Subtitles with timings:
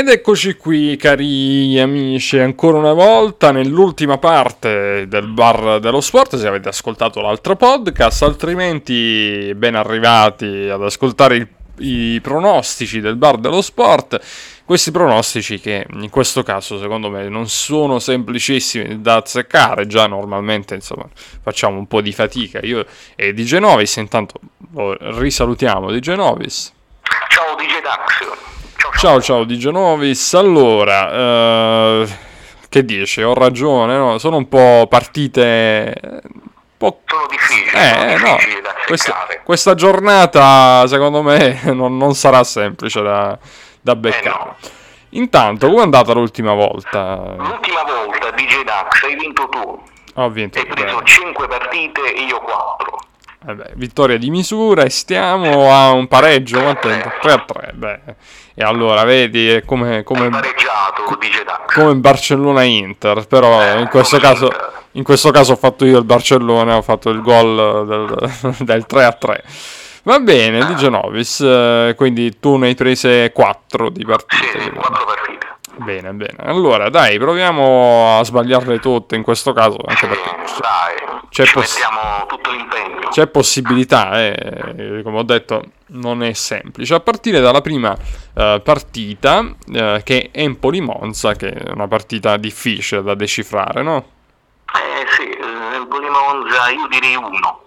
[0.00, 6.36] Ed eccoci qui, cari amici, ancora una volta nell'ultima parte del bar dello sport.
[6.36, 11.48] Se avete ascoltato l'altro podcast, altrimenti ben arrivati ad ascoltare il,
[11.80, 14.18] i pronostici del bar dello sport.
[14.64, 20.74] Questi pronostici che in questo caso secondo me non sono semplicissimi da azzeccare, già normalmente
[20.74, 21.06] insomma
[21.42, 22.60] facciamo un po' di fatica.
[22.62, 24.40] Io e di Genovis, intanto
[24.72, 26.72] lo risalutiamo di Genovis.
[27.28, 28.59] Ciao DJ Dax.
[28.98, 31.10] Ciao ciao di Genovis, allora,
[32.02, 32.08] eh,
[32.68, 33.22] che dici?
[33.22, 34.18] Ho ragione, no?
[34.18, 35.94] Sono un po' partite...
[36.02, 36.40] Un
[36.76, 37.00] po'...
[37.06, 38.68] Sono difficili, eh, sono difficili no.
[38.86, 43.38] questa, questa, giornata secondo me non, non sarà semplice da,
[43.80, 44.28] da beccare.
[44.28, 44.56] Eh no.
[45.10, 47.34] Intanto, come è andata l'ultima volta?
[47.36, 49.82] L'ultima volta, DJ Dax, hai vinto tu.
[50.14, 50.58] Ho vinto.
[50.58, 52.98] Hai preso 5 partite e io 4.
[53.42, 58.00] Vabbè, vittoria di misura e stiamo a un pareggio, quanto 3 a 3, beh.
[58.54, 60.28] E allora, vedi, è come, come,
[61.72, 64.50] come Barcellona-Inter, però eh, in, questo caso,
[64.92, 69.04] in questo caso ho fatto io il Barcellona, ho fatto il gol del, del 3
[69.04, 69.44] a 3.
[70.02, 74.60] Va bene, di Genovis, eh, quindi tu ne hai prese 4 di partite.
[74.60, 75.49] Sì, 4 partite.
[75.82, 76.36] Bene, bene.
[76.40, 81.80] Allora, dai, proviamo a sbagliarle tutte in questo caso, anche perché dai, c'è, poss-
[83.08, 86.94] c'è possibilità, eh, come ho detto, non è semplice.
[86.94, 93.02] A partire dalla prima uh, partita, uh, che è Empoli-Monza, che è una partita difficile
[93.02, 94.04] da decifrare, no?
[94.74, 95.34] Eh sì,
[95.76, 97.62] Empoli-Monza io direi uno.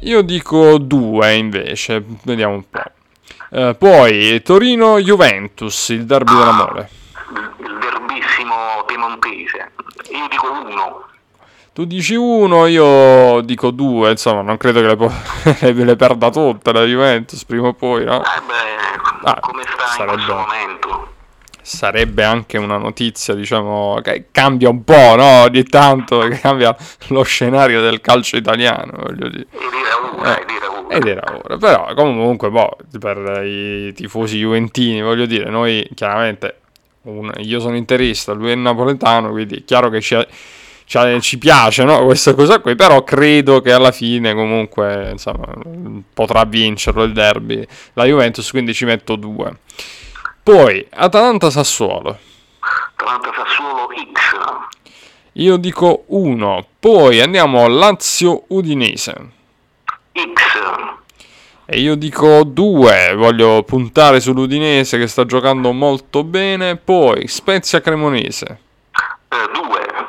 [0.00, 2.82] Io dico due invece, vediamo un po'.
[3.50, 6.36] Uh, poi Torino-Juventus, il derby ah.
[6.36, 6.90] dell'amore
[8.96, 9.72] derbissimo piemontese.
[10.10, 11.04] Io dico uno.
[11.72, 15.12] Tu dici uno, io dico due, insomma, non credo che le, po-
[15.84, 18.20] le perda tutte la Juventus prima o poi, no?
[18.20, 21.08] Eh beh, ah, come sta sarebbe, in questo momento?
[21.60, 25.42] Sarebbe anche una notizia, diciamo, che cambia un po', no?
[25.42, 26.74] Ogni tanto che cambia
[27.08, 29.46] lo scenario del calcio italiano, voglio dire.
[29.50, 30.96] Ed era ora, eh, ed era ora.
[30.96, 36.60] Ed era ora, però comunque, boh, per i tifosi juventini, voglio dire, noi chiaramente
[37.06, 40.16] un, io sono interista, lui è napoletano, quindi è chiaro che ci,
[40.84, 42.04] ci, ci piace no?
[42.04, 45.52] questa cosa qui, però credo che alla fine comunque insomma,
[46.12, 49.58] potrà vincerlo il derby la Juventus, quindi ci metto due.
[50.42, 52.18] Poi Atalanta-Sassuolo.
[52.96, 54.74] Atalanta-Sassuolo X.
[55.32, 59.14] Io dico 1, poi andiamo Lazio-Udinese.
[60.12, 61.04] X.
[61.68, 68.58] E io dico due, voglio puntare sull'Udinese che sta giocando molto bene, poi Spezia Cremonese.
[69.28, 70.08] Eh, due.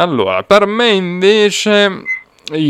[0.00, 2.04] Allora, per me invece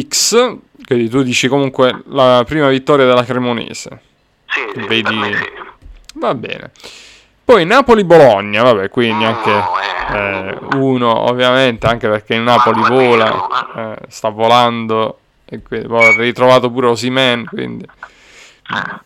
[0.08, 4.00] X, quindi tu dici comunque la prima vittoria della Cremonese.
[4.46, 5.14] Sì, Vedi...
[5.22, 5.34] sì.
[6.14, 6.72] Va bene.
[7.44, 9.50] Poi Napoli-Bologna, vabbè, qui neanche
[10.12, 15.18] eh, eh, uno, ovviamente, anche perché il Napoli vola, eh, sta volando
[15.50, 17.84] e quindi poi ho ritrovato pure Osimen, quindi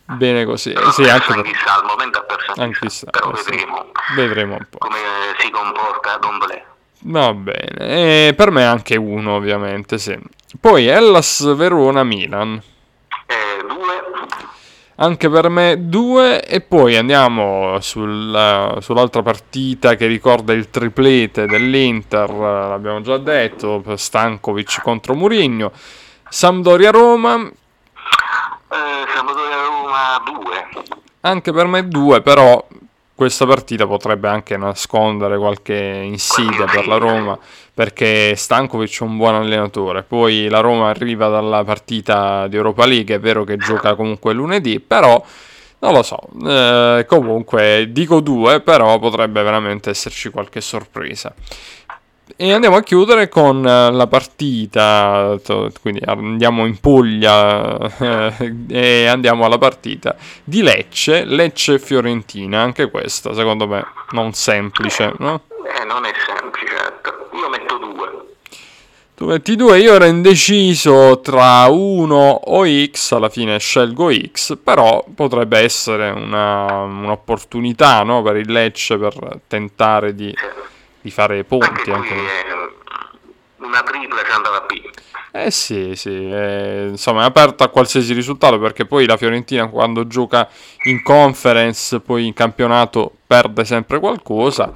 [0.05, 0.73] bene così.
[0.73, 1.43] Però sì, anche per...
[1.43, 3.87] chissà, al momento ha perso anche chissà, però eh, vedremo.
[4.15, 4.79] vedremo un po'.
[4.79, 4.99] Come
[5.39, 6.65] si comporta Domblé.
[7.07, 10.19] Va bene, e per me anche uno ovviamente, sì.
[10.61, 12.63] Poi Hellas Verona Milan.
[13.27, 14.03] Eh, due.
[14.97, 22.31] Anche per me due e poi andiamo sul, sull'altra partita che ricorda il triplete dell'Inter,
[22.31, 25.73] l'abbiamo già detto, Stankovic contro Murigno.
[26.35, 27.47] Sampdoria-Roma.
[27.47, 30.67] Eh, Sampdoria-Roma 2.
[31.21, 32.67] Anche per me 2, però
[33.15, 37.39] questa partita potrebbe anche nascondere qualche insidia per la Roma
[37.73, 40.03] perché Stankovic è un buon allenatore.
[40.03, 44.81] Poi la Roma arriva dalla partita di Europa League, è vero che gioca comunque lunedì,
[44.81, 45.25] però
[45.79, 46.19] non lo so.
[46.45, 51.33] Eh, comunque dico 2, però potrebbe veramente esserci qualche sorpresa.
[52.37, 55.39] E andiamo a chiudere con eh, la partita,
[55.83, 63.69] quindi andiamo in Puglia eh, e andiamo alla partita di Lecce, Lecce-Fiorentina, anche questa secondo
[63.69, 65.43] me non semplice, no?
[65.79, 67.29] Eh, non è semplice, certo.
[67.35, 68.25] io metto due.
[69.15, 75.05] Tu metti due, io ero indeciso tra 1 o X, alla fine scelgo X, però
[75.15, 80.35] potrebbe essere una, un'opportunità no, per il Lecce per tentare di...
[80.35, 80.73] Sì
[81.05, 81.67] di fare ponti.
[81.67, 82.15] Anche, anche...
[83.59, 84.91] una tripla che andava a B.
[85.33, 90.07] Eh sì, sì, eh, insomma è aperta a qualsiasi risultato perché poi la Fiorentina quando
[90.07, 90.49] gioca
[90.85, 94.73] in conference, poi in campionato perde sempre qualcosa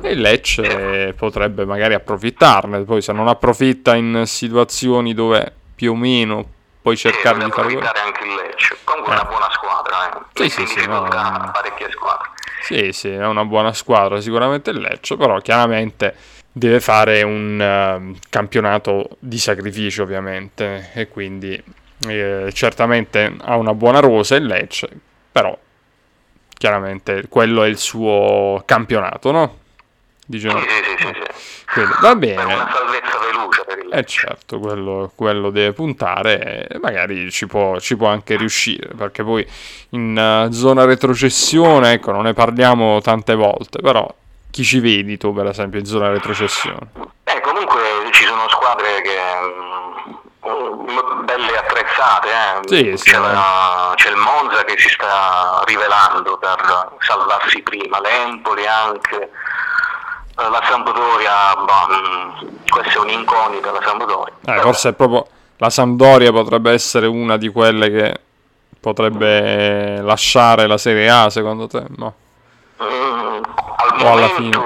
[0.00, 6.46] e Lecce potrebbe magari approfittarne, poi se non approfitta in situazioni dove più o meno
[6.80, 7.90] puoi cercare sì, di fare quello.
[7.92, 10.48] anche il Lecce, comunque è una buona squadra, eh.
[10.48, 12.25] Sì, sì, sì, no, parecchie squadre.
[12.66, 16.16] Sì, sì, è una buona squadra sicuramente il Lecce, però chiaramente
[16.50, 21.62] deve fare un uh, campionato di sacrificio ovviamente e quindi
[22.08, 24.88] eh, certamente ha una buona rosa il Lecce,
[25.30, 25.56] però
[26.58, 29.58] chiaramente quello è il suo campionato, no?
[30.28, 30.58] Diciamo.
[30.58, 30.66] Sì,
[30.98, 31.12] sì,
[31.72, 32.42] sì, va bene.
[32.42, 37.46] È una salvezza veloce per il Eh certo, quello, quello deve puntare e magari ci
[37.46, 39.46] può, ci può, anche riuscire, perché poi
[39.90, 44.12] in uh, zona retrocessione, ecco, non ne parliamo tante volte, però
[44.50, 46.90] chi ci vedi tu per esempio in zona retrocessione?
[47.24, 47.80] Eh, comunque
[48.10, 49.16] ci sono squadre che
[51.26, 52.60] belle attrezzate, eh.
[52.64, 58.66] sì, sì, c'è, la, c'è, il Monza che si sta rivelando per salvarsi prima, l'Empoli
[58.66, 59.30] anche, eh,
[60.36, 61.88] la Sampdoria, bah,
[62.68, 64.34] questa è un'incognita la Sampdoria.
[64.44, 68.20] Eh, forse è proprio la Sampdoria potrebbe essere una di quelle che
[68.78, 71.84] potrebbe lasciare la Serie A secondo te?
[71.96, 72.14] No.
[72.82, 73.42] Mm,
[73.76, 74.58] al o alla fine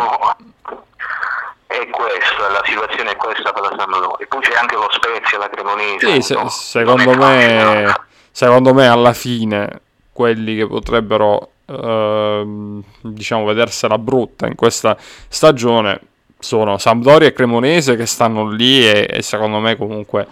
[1.69, 4.27] è questo, la situazione è questa per la Sampdoria.
[4.29, 6.15] Poi c'è anche lo Spezia, la Cremonese.
[6.15, 7.95] Sì, se, secondo, me,
[8.33, 9.83] secondo me alla fine
[10.13, 14.97] quelli che potrebbero Uh, diciamo vedersela brutta in questa
[15.29, 16.01] stagione
[16.37, 20.27] sono Sampdoria e Cremonese che stanno lì e, e secondo me comunque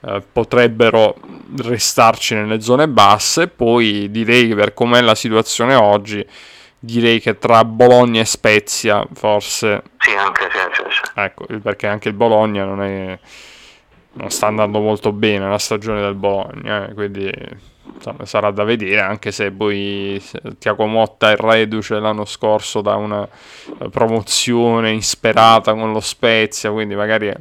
[0.00, 1.16] uh, potrebbero
[1.62, 6.26] restarci nelle zone basse poi direi che per com'è la situazione oggi
[6.84, 9.82] direi che tra Bologna e Spezia forse...
[9.96, 11.12] Sì, anche sì, sì, sì.
[11.14, 13.18] Ecco, perché anche il Bologna non, è,
[14.14, 17.30] non sta andando molto bene la stagione del Bologna, eh, quindi
[17.94, 20.22] insomma, sarà da vedere, anche se poi
[20.58, 23.28] Tiago Motta è reduce l'anno scorso da una
[23.90, 27.32] promozione insperata con lo Spezia, quindi magari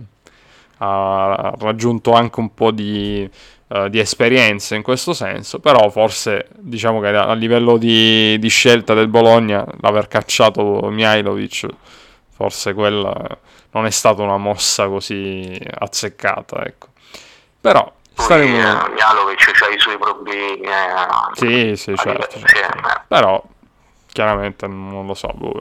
[0.78, 3.30] ha raggiunto anche un po' di
[3.68, 8.94] uh, di esperienza in questo senso, però forse diciamo che a livello di, di scelta
[8.94, 11.68] del Bologna l'aver cacciato Mihailovic
[12.44, 13.14] forse quella
[13.72, 16.88] non è stata una mossa così azzeccata, ecco.
[17.62, 18.58] Però staremo...
[18.58, 20.68] Mihailovic ha i suoi problemi.
[20.68, 23.02] Eh, sì, sì, certo, certo.
[23.08, 23.42] Però
[24.08, 25.32] chiaramente non lo so.
[25.34, 25.60] Boh,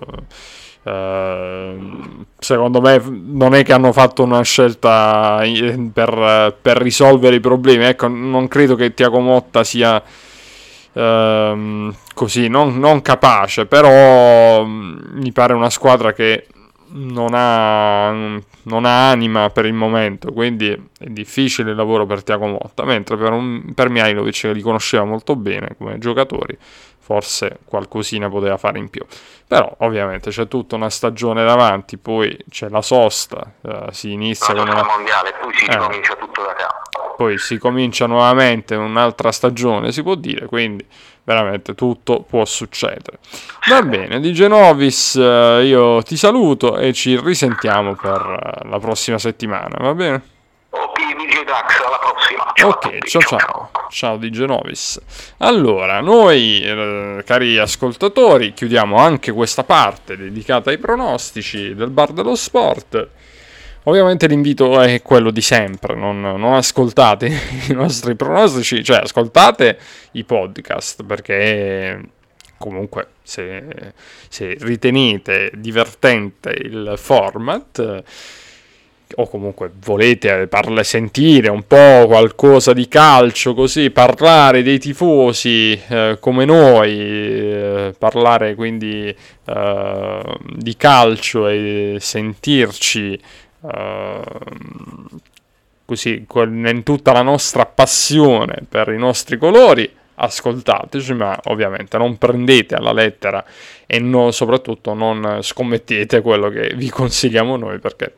[0.84, 5.40] Uh, secondo me non è che hanno fatto una scelta
[5.92, 7.84] per, per risolvere i problemi.
[7.84, 10.02] Ecco, non credo che Tiago Motta sia
[10.92, 16.48] uh, così, non, non, capace, però mm, mi pare una squadra che
[16.92, 22.46] non ha, non ha, anima per il momento, quindi è difficile il lavoro per Tiago
[22.46, 26.58] Motta, mentre per, un, per Mihailovic che li conosceva molto bene come giocatori
[27.02, 29.04] forse qualcosina poteva fare in più.
[29.46, 34.62] Però ovviamente c'è tutta una stagione davanti, poi c'è la sosta, eh, si inizia la
[34.62, 36.91] con una mondiale, poi si eh, comincia tutto da capo.
[37.22, 40.84] Poi si comincia nuovamente un'altra stagione, si può dire, quindi
[41.22, 43.20] veramente tutto può succedere.
[43.68, 49.18] Va bene, di Genovis eh, io ti saluto e ci risentiamo per eh, la prossima
[49.18, 50.22] settimana, va bene?
[50.70, 52.50] Ok, DJ Dax, alla prossima.
[52.54, 53.38] Ciao ok, ciao ciao.
[53.38, 53.70] ciao.
[53.88, 55.00] Ciao di Genovis.
[55.36, 62.34] Allora, noi eh, cari ascoltatori, chiudiamo anche questa parte dedicata ai pronostici del bar dello
[62.34, 63.08] sport.
[63.84, 67.26] Ovviamente l'invito è quello di sempre, non, non, ascoltate
[67.68, 69.76] i nostri pronostici, cioè ascoltate
[70.12, 72.00] i podcast perché
[72.58, 73.92] comunque se,
[74.28, 78.04] se ritenete divertente il format
[79.16, 86.16] o comunque volete parla, sentire un po' qualcosa di calcio, così parlare dei tifosi eh,
[86.20, 90.22] come noi, eh, parlare quindi eh,
[90.56, 93.18] di calcio e sentirci
[93.70, 94.22] eh,
[95.84, 99.90] così con, in tutta la nostra passione per i nostri colori.
[100.14, 103.44] Ascoltateci, ma ovviamente non prendete alla lettera
[103.86, 108.16] e no, soprattutto non scommettete quello che vi consigliamo noi perché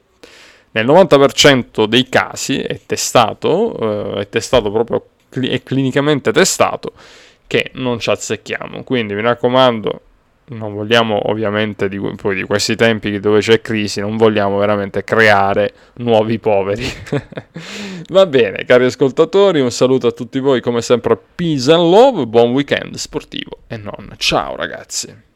[0.75, 5.07] nel 90% dei casi è testato, eh, è testato proprio,
[5.49, 6.93] è clinicamente testato,
[7.47, 8.83] che non ci azzecchiamo.
[8.83, 10.01] Quindi mi raccomando,
[10.49, 15.73] non vogliamo ovviamente di, poi di questi tempi dove c'è crisi, non vogliamo veramente creare
[15.95, 16.87] nuovi poveri.
[18.09, 22.51] Va bene, cari ascoltatori, un saluto a tutti voi, come sempre peace and love, buon
[22.51, 24.13] weekend sportivo e non.
[24.17, 25.33] Ciao ragazzi.